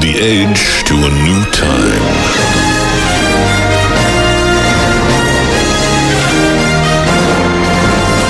the 0.00 0.16
age 0.16 0.84
to 0.84 0.94
a 0.94 1.10
new 1.24 1.42
time. 1.52 2.04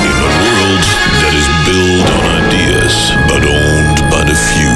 In 0.02 0.16
a 0.18 0.30
world 0.42 0.84
that 1.20 1.34
is 1.40 1.48
built 1.66 2.08
on 2.16 2.22
ideas 2.42 3.14
but 3.30 3.42
owned 3.46 3.98
by 4.10 4.22
the 4.26 4.34
few. 4.34 4.74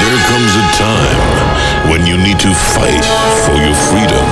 There 0.00 0.20
comes 0.32 0.52
a 0.56 0.66
time 0.76 1.90
when 1.90 2.06
you 2.06 2.16
need 2.16 2.38
to 2.40 2.52
fight 2.54 3.04
for 3.44 3.56
your 3.60 3.74
freedom. 3.74 4.27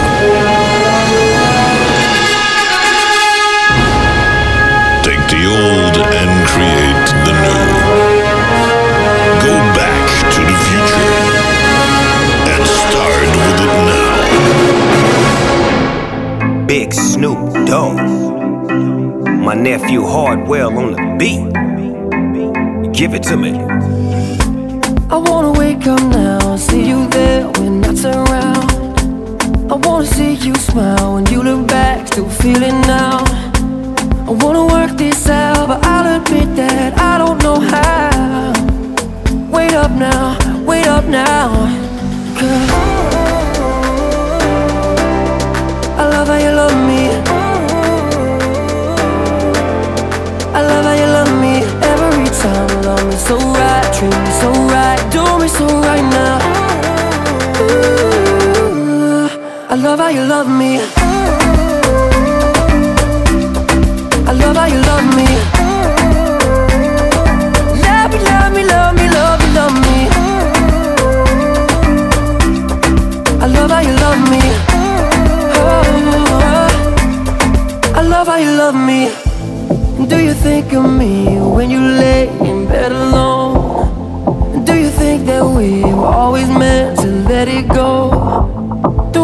Nephew 19.66 20.00
Hardwell 20.04 20.78
on 20.78 20.92
the 20.92 21.02
beat. 21.18 21.42
Give 22.94 23.14
it 23.14 23.24
to 23.24 23.36
me. 23.36 23.52
I 25.10 25.16
wanna 25.16 25.50
wake 25.58 25.84
up 25.88 26.00
now 26.02 26.54
see 26.56 26.86
you 26.86 27.08
there 27.08 27.48
when 27.58 27.84
I 27.84 27.92
turn 28.00 28.14
around. 28.28 28.70
I 29.72 29.74
wanna 29.74 30.06
see 30.06 30.34
you 30.34 30.54
smile 30.54 31.14
when 31.14 31.26
you 31.32 31.42
look 31.42 31.66
back, 31.66 32.06
still 32.06 32.30
feeling 32.30 32.80
now. 32.82 33.24
I 34.30 34.32
wanna 34.42 34.66
work 34.66 34.92
this 34.96 35.28
out, 35.28 35.66
but 35.66 35.84
I'll 35.84 36.20
admit 36.20 36.48
that 36.54 36.96
I 37.10 37.18
don't 37.18 37.42
know 37.42 37.58
how. 37.58 38.52
Wait 39.50 39.74
up 39.74 39.90
now, 39.90 40.38
wait 40.64 40.86
up 40.86 41.06
now. 41.06 41.75
I 59.76 59.78
love 59.78 59.98
how 59.98 60.08
you 60.08 60.22
love 60.24 60.48
me. 60.48 60.80
I 64.26 64.32
love 64.32 64.56
how 64.56 64.64
you 64.64 64.80
love 64.88 65.04
me. 65.14 65.26
Love 67.84 68.10
me, 68.10 68.18
love 68.24 68.52
me, 68.54 68.64
love 68.64 68.94
me, 68.96 69.06
love 69.10 69.38
me, 69.38 69.48
love 69.52 69.74
me. 69.84 70.08
I 73.38 73.46
love 73.46 73.70
how 73.70 73.80
you 73.80 73.92
love 73.92 74.18
me. 74.30 74.40
Oh, 75.60 76.72
I 77.96 78.00
love 78.00 78.28
how 78.28 78.36
you 78.36 78.52
love 78.52 78.74
me. 78.74 79.10
Do 80.08 80.16
you 80.18 80.32
think 80.32 80.72
of 80.72 80.84
me 80.90 81.38
when 81.38 81.68
you 81.70 81.80
lay 81.80 82.28
in 82.30 82.66
bed 82.66 82.92
alone? 82.92 84.64
Do 84.64 84.74
you 84.74 84.88
think 84.88 85.26
that 85.26 85.44
we 85.44 85.84
were 85.84 86.06
always 86.06 86.48
meant 86.48 86.98
to 87.00 87.08
let 87.28 87.46
it 87.46 87.68
go? 87.68 88.45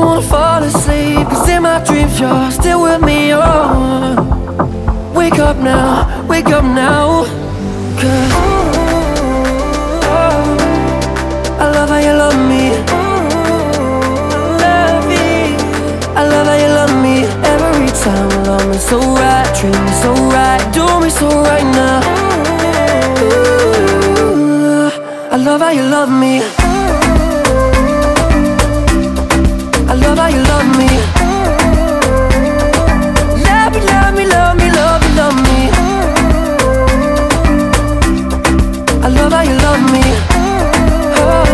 Wanna 0.03 0.21
fall 0.23 0.63
asleep, 0.65 1.29
cause 1.29 1.49
in 1.49 1.63
my 1.63 1.79
dreams 1.85 2.19
you're 2.19 2.51
still 2.51 2.83
with 2.83 3.03
me, 3.03 3.33
oh. 3.33 4.17
Wake 5.15 5.39
up 5.39 5.57
now, 5.59 6.27
wake 6.27 6.49
up 6.49 6.65
now. 6.65 7.23
Cause 8.01 8.33
oh, 10.03 10.57
I 11.61 11.71
love 11.71 11.89
how 11.89 11.99
you 11.99 12.15
love 12.15 12.37
me. 12.51 12.71
Love 14.63 15.07
I 16.19 16.23
love 16.27 16.47
how 16.49 16.57
you 16.63 16.71
love 16.81 16.95
me 17.01 17.23
every 17.55 17.91
time. 18.03 18.29
Love 18.43 18.67
me 18.69 18.79
so 18.79 18.99
right, 18.99 19.55
treat 19.55 19.71
me 19.71 19.93
so 20.03 20.13
right 20.35 20.63
Do 20.75 20.85
me 21.01 21.11
so 21.11 21.29
right 21.29 21.69
now. 21.79 22.03
Ooh, 24.19 24.91
I 25.31 25.37
love 25.37 25.61
how 25.61 25.71
you 25.71 25.85
love 25.85 26.11
me 26.11 26.62
love 30.03 30.19
how 30.19 30.29
you 30.29 30.43
love 30.43 30.67
me 30.79 30.89
Love 33.45 33.73
me, 33.75 33.81
love 33.87 34.15
me, 34.15 34.25
love 34.27 34.57
me, 34.57 34.69
love 34.71 35.01
me, 35.03 35.09
love 35.17 35.37
me 35.47 35.71
I 39.03 39.09
love 39.09 39.33
how 39.33 39.43
you 39.43 39.57
love 39.67 39.83
me 39.93 40.03
oh, 41.19 41.53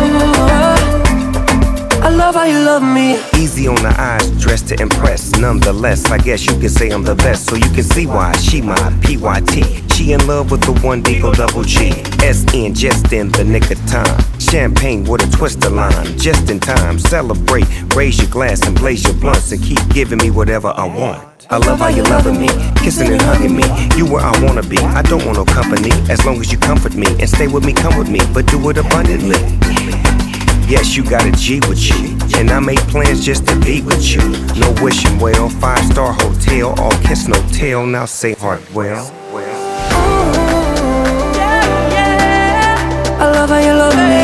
I 2.03 2.09
love 2.11 2.35
how 2.35 2.45
you 2.45 2.59
love 2.61 2.83
me 2.83 3.19
Easy 3.37 3.69
on 3.69 3.77
the 3.77 3.95
eyes, 3.99 4.31
dressed 4.41 4.69
to 4.69 4.81
impress. 4.81 5.37
Nonetheless, 5.37 6.11
I 6.11 6.19
guess 6.19 6.45
you 6.47 6.59
can 6.59 6.69
say 6.69 6.91
I'm 6.91 7.03
the 7.03 7.15
best, 7.15 7.47
so 7.47 7.55
you 7.57 7.71
can 7.71 7.83
see 7.83 8.07
why 8.07 8.33
she 8.37 8.61
my 8.61 8.77
PYT. 9.03 9.91
She 9.93 10.13
in 10.13 10.27
love 10.27 10.51
with 10.51 10.63
the 10.63 10.73
one 10.87 11.03
Deagle 11.03 11.35
double 11.35 11.63
G. 11.63 11.91
SN 12.21 12.75
just 12.75 13.13
in 13.13 13.31
the 13.31 13.45
nick 13.45 13.71
of 13.71 13.79
time. 13.87 14.19
Champagne 14.51 15.05
with 15.05 15.23
a 15.23 15.37
twist 15.37 15.63
of 15.65 15.73
lime, 15.73 16.17
just 16.17 16.51
in 16.51 16.59
time. 16.59 16.99
Celebrate, 16.99 17.67
raise 17.95 18.19
your 18.19 18.31
glass 18.31 18.67
and 18.67 18.75
blaze 18.75 19.05
your 19.05 19.13
blunts 19.15 19.53
and 19.53 19.63
keep 19.63 19.79
giving 19.91 20.17
me 20.19 20.31
whatever 20.31 20.69
I 20.69 20.87
want. 20.87 21.47
I 21.51 21.59
love 21.59 21.81
how 21.81 21.89
you're 21.89 22.07
loving 22.07 22.41
me, 22.41 22.49
kissing 22.77 23.13
and 23.13 23.21
hugging 23.21 23.55
me. 23.55 23.65
You 23.95 24.11
where 24.11 24.23
I 24.25 24.33
wanna 24.43 24.63
be. 24.63 24.79
I 24.79 25.03
don't 25.03 25.23
want 25.27 25.37
no 25.37 25.45
company 25.45 25.91
as 26.11 26.25
long 26.25 26.41
as 26.41 26.51
you 26.51 26.57
comfort 26.57 26.95
me 26.95 27.09
and 27.21 27.29
stay 27.29 27.47
with 27.47 27.63
me, 27.63 27.75
come 27.75 27.99
with 27.99 28.09
me, 28.09 28.21
but 28.33 28.47
do 28.47 28.71
it 28.71 28.79
abundantly. 28.79 29.37
Yes, 30.67 30.97
you 30.97 31.05
got 31.05 31.27
a 31.27 31.33
G 31.33 31.61
with 31.69 31.83
you. 31.87 32.17
And 32.39 32.51
I 32.51 32.59
make 32.59 32.79
plans 32.89 33.25
just 33.25 33.47
to 33.49 33.61
be 33.61 33.83
with 33.83 34.03
you. 34.09 34.21
No 34.59 34.75
wishing 34.83 35.19
well, 35.19 35.51
five 35.51 35.85
star 35.85 36.15
hotel, 36.15 36.75
all 36.81 36.93
kiss, 37.03 37.29
no 37.29 37.37
tell. 37.53 37.85
Now 37.85 38.07
say 38.07 38.33
heart 38.33 38.63
well. 38.73 39.13
I 43.21 43.31
love 43.31 43.51
how 43.51 43.59
you 43.59 43.75
love 43.75 43.95
me. 43.95 44.18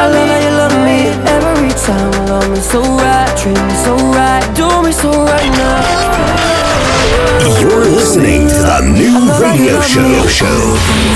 I 0.00 0.08
love 0.08 0.28
how 0.32 0.40
you 0.40 0.52
love 0.56 0.72
me 0.88 1.12
every 1.28 1.68
time. 1.76 2.08
Love 2.32 2.48
me 2.48 2.56
so 2.56 2.80
right, 2.80 3.28
treat 3.36 3.60
me 3.68 3.74
so 3.84 3.92
right, 4.16 4.40
do 4.56 4.64
me 4.82 4.92
so 4.92 5.10
right 5.12 5.52
now. 5.60 7.60
You're 7.60 7.84
listening 7.84 8.48
to 8.48 8.60
the 8.64 8.80
new 8.96 9.20
radio 9.36 9.78
show. 9.82 10.24
show. 10.26 10.60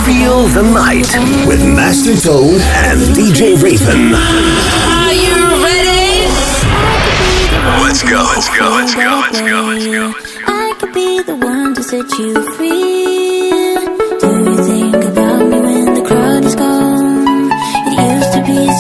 Feel 0.05 0.43
the 0.53 0.69
night 0.69 1.09
with 1.49 1.65
Master 1.65 2.13
Tone 2.15 2.61
and 2.85 3.01
DJ 3.17 3.57
Raven. 3.57 4.13
Are 4.13 5.17
you 5.17 5.33
ready? 5.65 6.29
Let's 7.81 8.03
go, 8.03 8.21
let's 8.21 8.51
go, 8.53 8.69
let's 8.69 8.95
go, 8.95 9.09
let's 9.25 9.41
go, 9.41 9.63
let's 9.65 9.87
go. 9.87 10.13
I 10.47 10.75
could 10.79 10.93
be 10.93 11.23
the 11.23 11.37
one 11.37 11.75
to 11.75 11.83
set 11.83 12.19
you 12.19 12.53
free. 12.53 12.84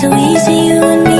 So 0.04 0.14
easy, 0.16 0.52
you 0.66 0.82
and 0.82 1.04
me. 1.04 1.13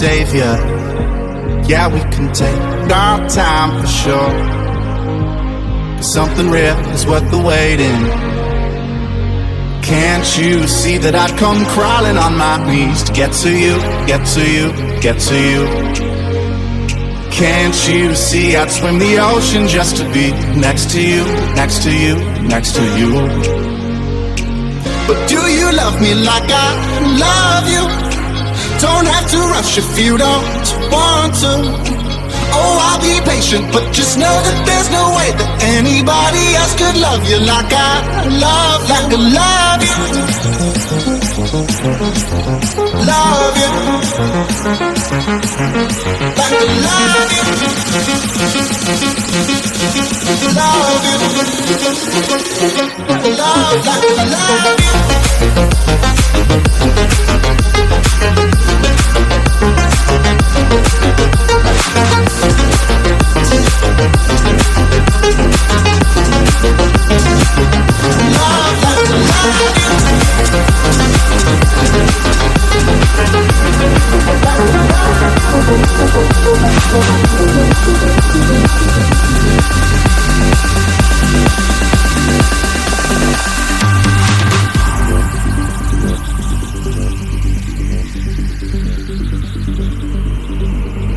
Savior. 0.00 0.56
Yeah, 1.68 1.86
we 1.92 2.00
can 2.14 2.32
take 2.32 2.62
our 2.90 3.18
time 3.28 3.70
for 3.80 3.86
sure. 3.86 4.32
Something 6.02 6.48
real 6.48 6.78
is 6.96 7.04
worth 7.06 7.30
the 7.30 7.42
waiting. 7.52 8.00
Can't 9.82 10.28
you 10.38 10.66
see 10.66 10.96
that 11.04 11.14
I'd 11.14 11.36
come 11.38 11.60
crawling 11.74 12.16
on 12.16 12.32
my 12.38 12.56
knees 12.66 13.02
to 13.04 13.12
get 13.12 13.32
to 13.44 13.50
you, 13.64 13.76
get 14.06 14.22
to 14.36 14.42
you, 14.56 14.66
get 15.06 15.16
to 15.28 15.36
you? 15.50 15.62
Can't 17.30 17.78
you 17.88 18.14
see 18.14 18.56
I'd 18.56 18.70
swim 18.70 18.98
the 18.98 19.18
ocean 19.18 19.68
just 19.68 19.98
to 19.98 20.04
be 20.14 20.30
next 20.66 20.90
to 20.92 21.00
you, 21.12 21.24
next 21.60 21.82
to 21.82 21.90
you, 22.04 22.14
next 22.54 22.72
to 22.76 22.84
you? 22.98 23.10
But 25.06 25.18
do 25.28 25.40
you 25.58 25.68
love 25.82 26.00
me 26.00 26.14
like 26.14 26.48
I 26.48 26.68
love 27.26 27.66
you? 27.74 28.09
Don't 28.80 29.06
have 29.06 29.28
to 29.30 29.36
rush 29.52 29.76
if 29.76 29.98
you 29.98 30.16
don't 30.16 30.44
want 30.90 31.34
to. 31.44 31.52
Oh, 32.52 32.78
I'll 32.80 33.00
be 33.02 33.20
patient, 33.28 33.70
but 33.72 33.92
just 33.92 34.16
know 34.16 34.24
that 34.24 34.64
there's 34.64 34.88
no 34.88 35.12
way 35.20 35.30
that 35.36 35.62
anybody 35.76 36.56
else 36.56 36.74
could 36.80 36.96
love 36.96 37.20
you 37.28 37.44
like 37.44 37.68
I 37.68 38.24
love, 38.40 38.88
like 38.88 39.12
I 39.12 39.20
love 39.36 39.84
you. 39.84 39.94
Love 43.04 43.56
you. 43.60 43.68
Like 46.40 46.56
I 46.56 46.72
love 46.88 47.36
you. 47.36 47.44
Love 50.56 51.04
you. 51.04 51.20
Love 53.36 53.84
like 53.84 54.08
I 54.08 54.24
love 54.24 54.80
you. 55.94 55.99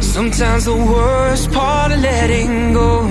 Sometimes 0.02 0.64
the 0.64 0.74
worst 0.74 1.52
part 1.52 1.92
of 1.92 2.00
letting 2.00 2.74
go 2.74 3.06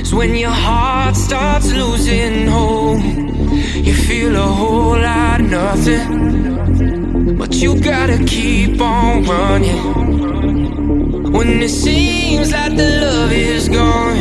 is 0.00 0.14
when 0.14 0.36
your 0.36 0.50
heart 0.50 1.16
starts 1.16 1.72
losing 1.72 2.46
hope. 2.46 3.31
You 3.82 3.94
feel 3.94 4.36
a 4.36 4.40
whole 4.40 4.96
lot 4.96 5.40
of 5.40 5.50
nothing, 5.50 7.36
but 7.36 7.52
you 7.56 7.74
gotta 7.80 8.16
keep 8.24 8.80
on 8.80 9.24
running. 9.24 11.32
When 11.32 11.60
it 11.60 11.68
seems 11.68 12.52
like 12.52 12.76
the 12.76 13.00
love 13.00 13.32
is 13.32 13.68
gone, 13.68 14.16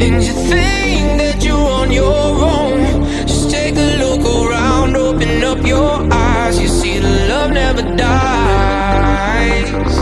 and 0.00 0.24
you 0.24 0.32
think 0.32 1.18
that 1.20 1.44
you're 1.44 1.70
on 1.80 1.92
your 1.92 2.14
own, 2.54 3.04
just 3.26 3.50
take 3.50 3.76
a 3.76 3.98
look 3.98 4.24
around, 4.24 4.96
open 4.96 5.44
up 5.44 5.62
your 5.66 6.08
eyes. 6.10 6.58
You 6.58 6.68
see, 6.68 6.98
the 6.98 7.26
love 7.28 7.52
never 7.52 7.82
dies. 7.82 10.01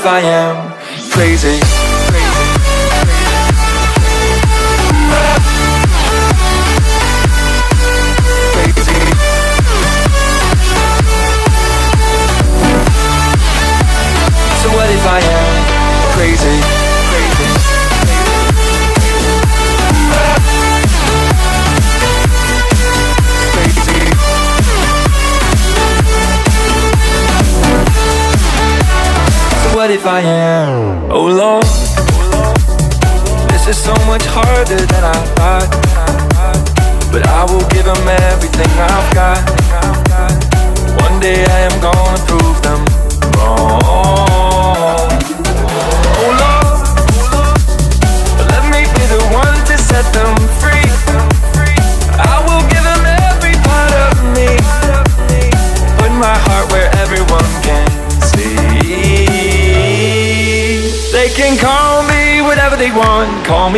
if 0.00 0.06
I 0.06 0.20
am 0.20 1.10
crazy. 1.10 1.79
What 29.90 29.98
if 29.98 30.06
I 30.06 30.20
am? 30.20 31.10
Oh 31.10 31.26
Lord, 31.26 31.64
this 33.50 33.66
is 33.66 33.76
so 33.76 33.92
much 34.06 34.24
harder 34.24 34.86
than 34.86 35.02
I 35.02 35.18
thought. 35.34 35.89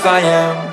if 0.00 0.06
I 0.06 0.20
am 0.20 0.69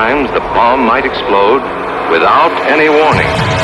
Sometimes 0.00 0.32
the 0.32 0.40
bomb 0.56 0.86
might 0.86 1.04
explode 1.04 1.60
without 2.10 2.50
any 2.70 2.88
warning. 2.88 3.59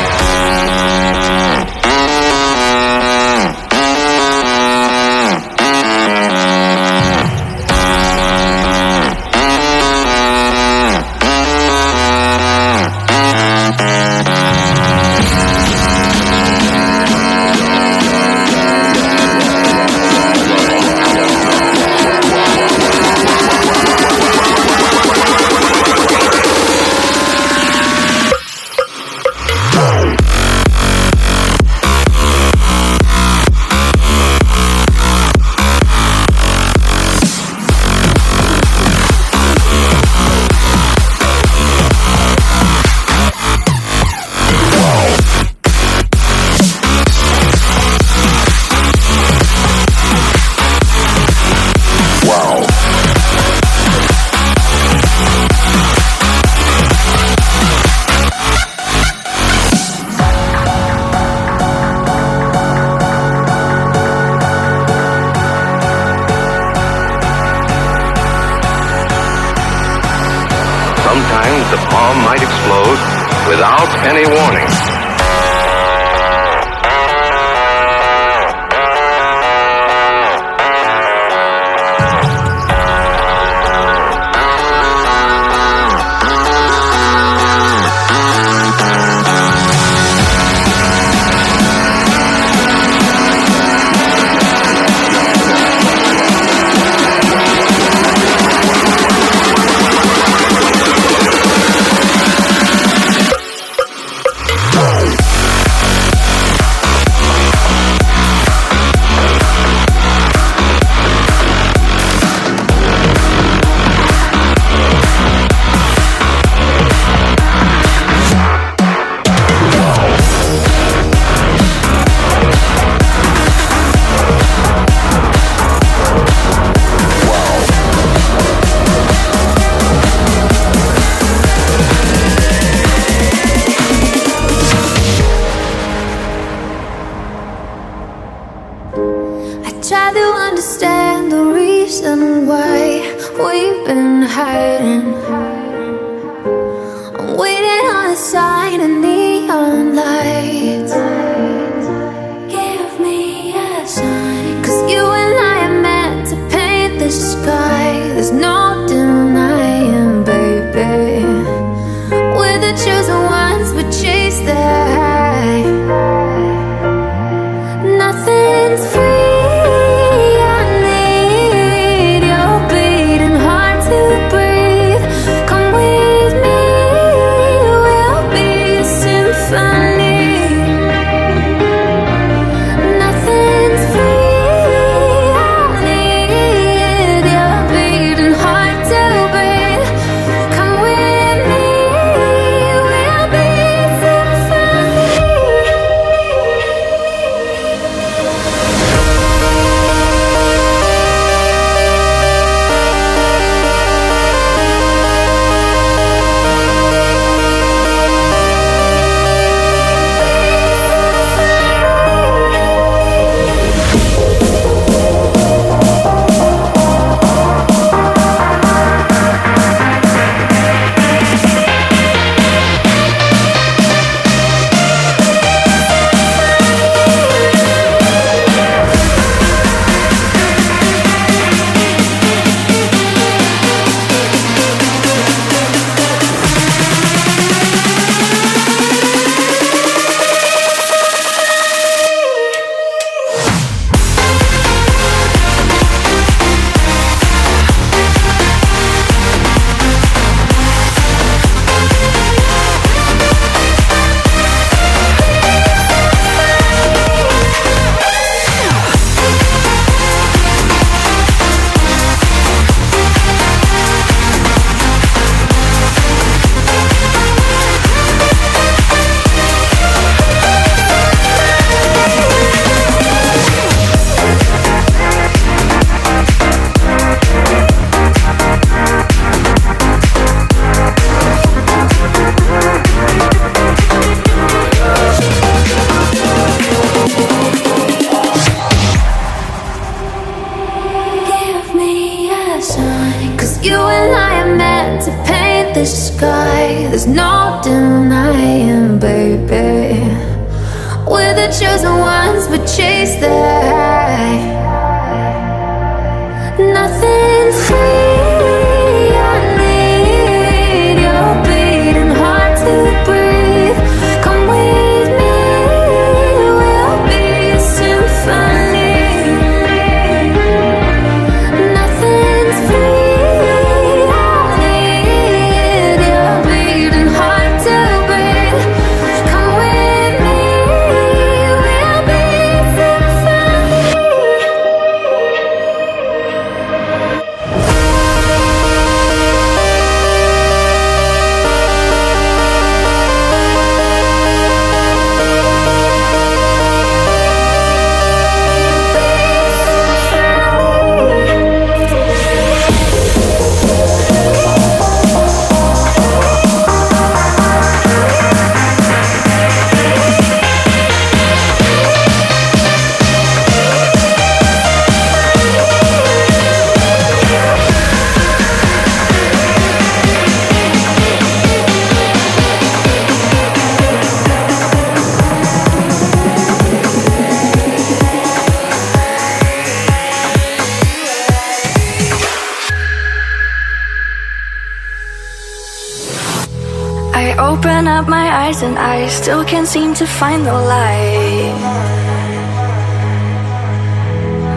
Still 389.27 389.43
can't 389.43 389.67
seem 389.67 389.93
to 389.93 390.07
find 390.07 390.45
the 390.45 390.53
light. 390.53 391.51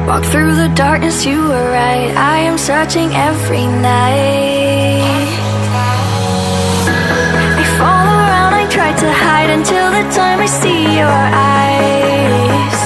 Walk 0.06 0.24
through 0.26 0.54
the 0.54 0.68
darkness, 0.76 1.26
you 1.26 1.38
were 1.42 1.68
right. 1.82 2.14
I 2.14 2.38
am 2.48 2.56
searching 2.56 3.10
every 3.28 3.66
night. 3.66 5.26
I 7.60 7.64
fall 7.78 8.06
around, 8.20 8.52
I 8.62 8.64
try 8.70 8.90
to 9.02 9.08
hide 9.24 9.50
until 9.58 9.86
the 9.90 10.04
time 10.14 10.38
I 10.38 10.46
see 10.46 10.82
your 11.00 11.20
eyes. 11.52 12.80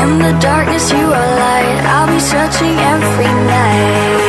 In 0.00 0.10
the 0.24 0.32
darkness, 0.40 0.90
you 0.90 1.06
are 1.18 1.30
light. 1.44 1.78
I'll 1.92 2.10
be 2.10 2.20
searching 2.20 2.76
every 2.94 3.32
night. 3.52 4.25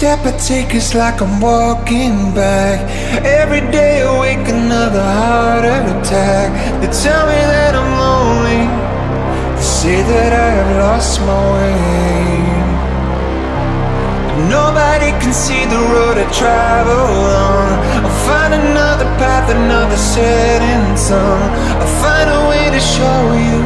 Step 0.00 0.24
I 0.24 0.32
take 0.38 0.74
is 0.74 0.94
like 0.94 1.20
I'm 1.20 1.42
walking 1.42 2.32
back. 2.32 2.78
Every 3.22 3.60
day 3.70 4.00
awake, 4.00 4.48
another 4.48 5.04
heart 5.20 5.66
attack. 5.92 6.48
They 6.80 6.88
tell 7.04 7.24
me 7.28 7.40
that 7.52 7.72
I'm 7.80 7.90
lonely. 8.00 8.64
They 9.56 9.66
say 9.78 9.98
that 10.00 10.32
I 10.32 10.48
have 10.56 10.72
lost 10.84 11.20
my 11.28 11.42
way. 11.52 11.84
Nobody 14.56 15.10
can 15.20 15.34
see 15.44 15.68
the 15.74 15.82
road 15.92 16.16
I 16.16 16.26
travel 16.32 17.06
on. 17.52 17.68
I'll 18.00 18.20
find 18.24 18.52
another 18.56 19.08
path, 19.20 19.52
another 19.52 20.00
setting 20.00 20.96
sun. 20.96 21.44
I'll 21.76 21.94
find 22.00 22.28
a 22.38 22.42
way 22.48 22.64
to 22.72 22.80
show 22.96 23.20
you 23.46 23.58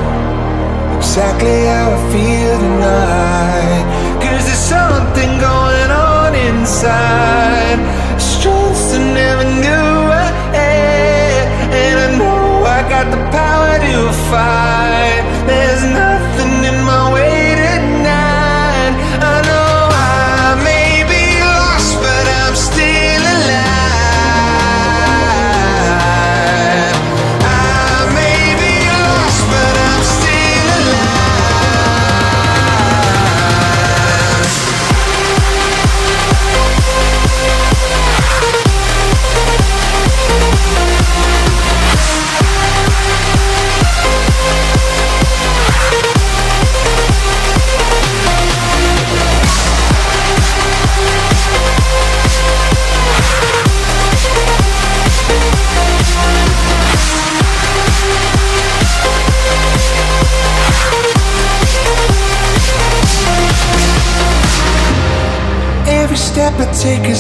exactly 0.99 1.59
how 1.71 1.95
I 1.95 2.01
feel 2.11 2.55
tonight. 2.67 3.85
Cause 4.19 4.43
there's 4.51 4.67
something 4.75 5.31
going 5.39 5.91
on 5.95 6.14
inside. 6.35 7.79
Strengths 8.19 8.95
I 8.95 8.99
never 8.99 9.45
knew 9.45 9.91
I 10.23 10.29
had. 10.59 11.45
And 11.73 11.97
I 12.07 12.09
know 12.19 12.65
I 12.65 12.81
got 12.89 13.07
the 13.15 13.21
power 13.31 13.79
to 13.87 13.97
fight. 14.31 15.23
There's 15.47 15.85
nothing 15.85 16.24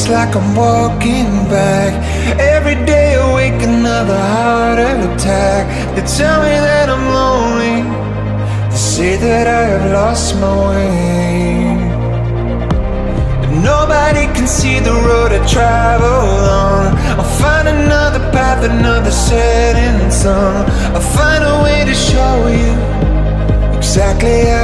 is 0.05 0.11
like 0.11 0.35
I'm 0.37 0.55
walking 0.55 1.31
back. 1.49 1.93
Every 2.39 2.75
day 2.87 3.15
I 3.15 3.31
awake, 3.31 3.63
another 3.63 4.19
heart 4.35 4.79
attack. 4.79 5.65
They 5.95 6.05
tell 6.19 6.39
me 6.43 6.55
that 6.69 6.89
I'm 6.95 7.07
lonely. 7.19 7.77
They 8.71 8.77
say 8.77 9.17
that 9.17 9.47
I 9.47 9.63
have 9.73 9.87
lost 9.93 10.35
my 10.43 10.55
way. 10.69 11.77
But 13.41 13.53
nobody 13.73 14.25
can 14.37 14.47
see 14.47 14.79
the 14.81 14.95
road 15.09 15.31
I 15.33 15.41
travel 15.47 16.21
on. 16.67 16.87
I'll 17.19 17.35
find 17.43 17.67
another 17.69 18.23
path, 18.33 18.65
another 18.65 19.11
setting 19.11 20.11
sun. 20.11 20.67
I'll 20.95 21.09
find 21.19 21.43
a 21.45 21.57
way 21.65 21.85
to 21.91 21.95
show 21.95 22.37
you 22.61 22.73
exactly 23.77 24.39
how 24.53 24.64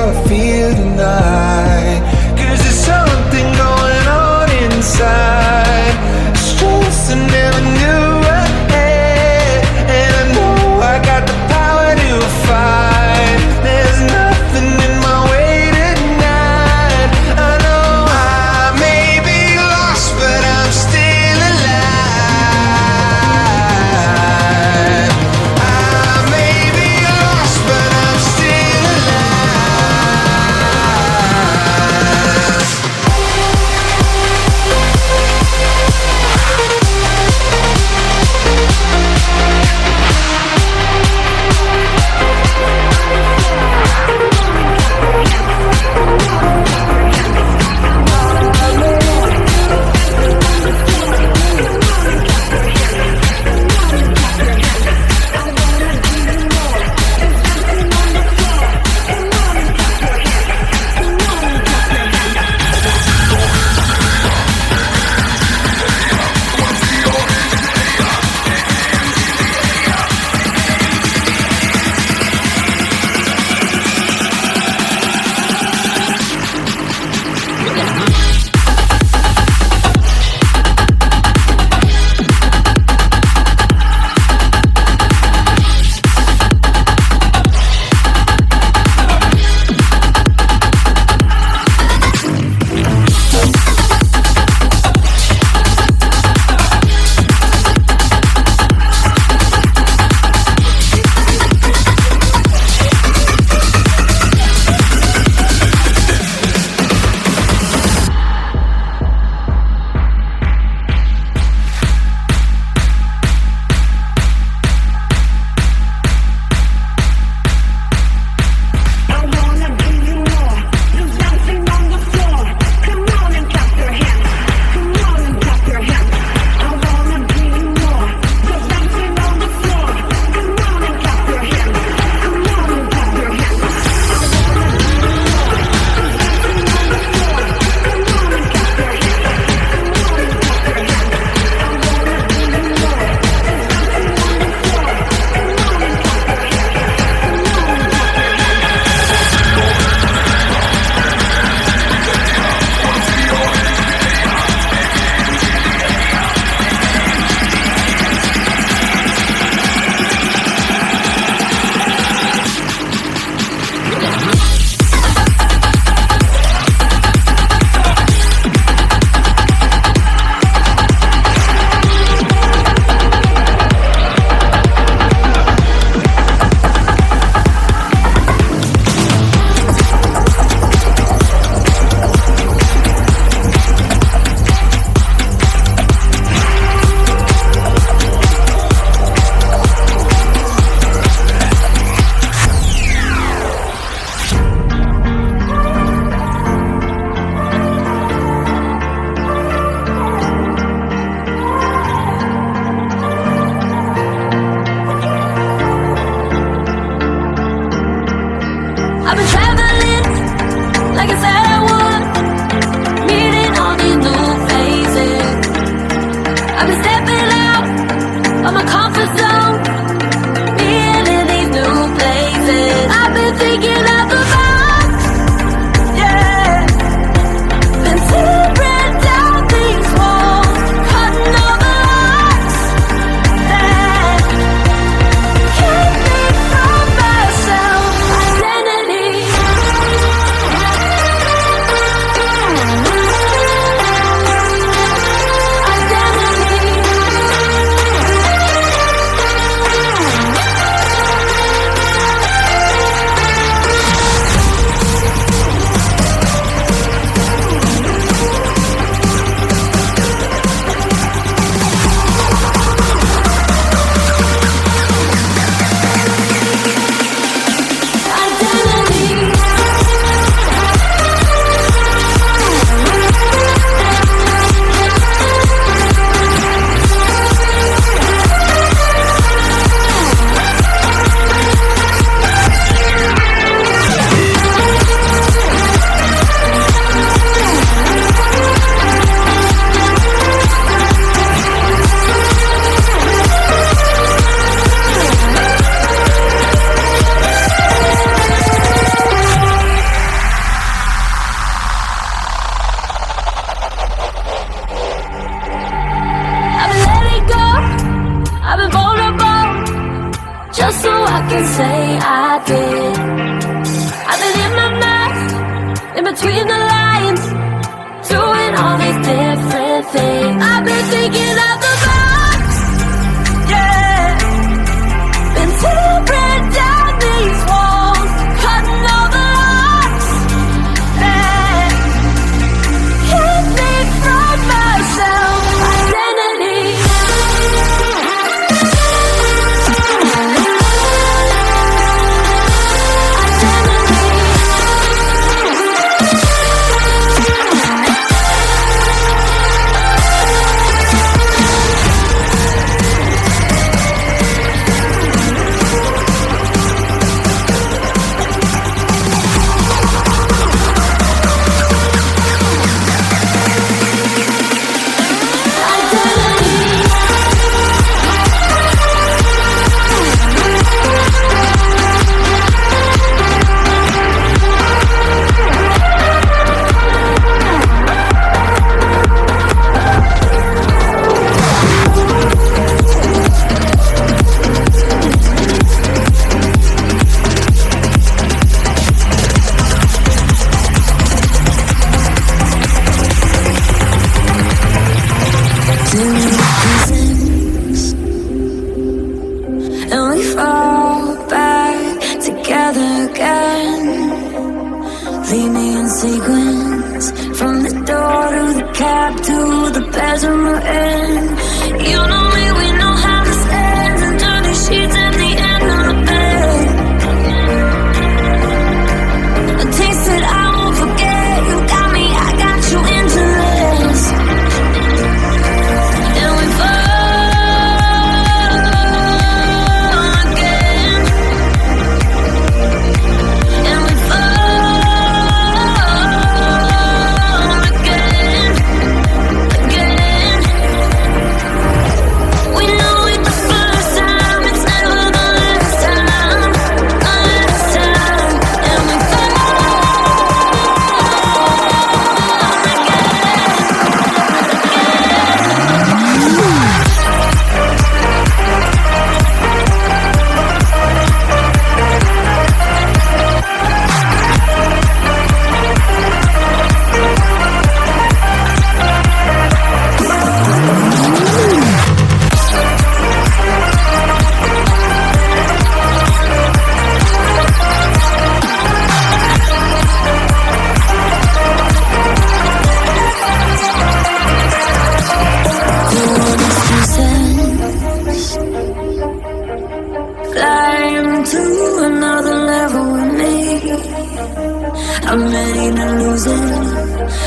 I'm 495.23 495.77
to 495.77 495.87
lose 496.03 496.25
it 496.27 496.33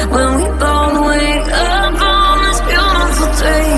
when 0.09 0.35
we 0.37 0.45
both 0.57 1.05
wake 1.05 1.47
up 1.51 2.01
on 2.01 2.41
this 2.43 2.59
beautiful 2.61 3.27
day. 3.39 3.72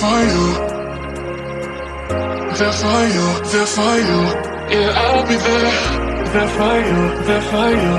for 0.00 0.20
you. 0.32 0.46
There 2.58 2.76
for 2.82 3.00
you, 3.16 3.26
there 3.52 3.70
for 3.76 3.94
you. 4.08 4.20
Yeah, 4.74 5.02
I'll 5.02 5.26
be 5.26 5.36
there. 5.46 5.70
There 6.32 6.50
for 6.56 6.76
you, 6.88 7.00
there 7.26 7.44
for 7.50 7.68
you. 7.82 7.93